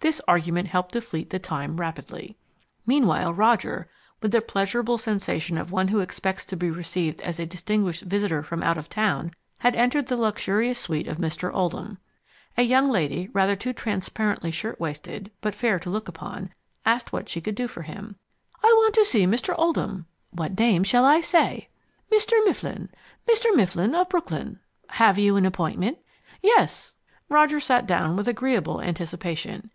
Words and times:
This 0.00 0.20
argument 0.28 0.68
helped 0.68 0.92
to 0.92 1.00
fleet 1.00 1.30
the 1.30 1.40
time 1.40 1.78
rapidly. 1.80 2.36
Meanwhile 2.86 3.34
Roger, 3.34 3.90
with 4.22 4.30
the 4.30 4.40
pleasurable 4.40 4.98
sensation 4.98 5.58
of 5.58 5.70
one 5.72 5.88
who 5.88 5.98
expects 5.98 6.44
to 6.46 6.56
be 6.56 6.70
received 6.70 7.20
as 7.22 7.38
a 7.40 7.44
distinguished 7.44 8.04
visitor 8.04 8.42
from 8.42 8.62
out 8.62 8.78
of 8.78 8.88
town, 8.88 9.32
had 9.58 9.74
entered 9.74 10.06
the 10.06 10.16
luxurious 10.16 10.78
suite 10.78 11.08
of 11.08 11.18
Mr. 11.18 11.52
Oldham. 11.52 11.98
A 12.56 12.62
young 12.62 12.88
lady, 12.88 13.28
rather 13.34 13.56
too 13.56 13.72
transparently 13.72 14.52
shirtwaisted 14.52 15.30
but 15.40 15.56
fair 15.56 15.78
to 15.80 15.90
look 15.90 16.06
upon, 16.08 16.50
asked 16.86 17.12
what 17.12 17.28
she 17.28 17.40
could 17.40 17.56
do 17.56 17.66
for 17.66 17.82
him. 17.82 18.14
"I 18.62 18.68
want 18.74 18.94
to 18.94 19.04
see 19.04 19.26
Mr. 19.26 19.54
Oldham." 19.58 20.06
"What 20.30 20.58
name 20.58 20.84
shall 20.84 21.04
I 21.04 21.20
say?" 21.20 21.68
"Mr. 22.12 22.32
Mifflin 22.44 22.88
Mr. 23.28 23.54
Mifflin 23.56 23.94
of 23.94 24.08
Brooklyn." 24.08 24.60
"Have 24.90 25.18
you 25.18 25.36
an 25.36 25.44
appointment?" 25.44 25.98
"Yes." 26.40 26.94
Roger 27.28 27.58
sat 27.60 27.86
down 27.88 28.14
with 28.16 28.28
agreeable 28.28 28.80
anticipation. 28.80 29.64